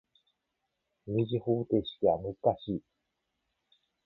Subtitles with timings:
[1.05, 2.81] 二次方程式は難しい。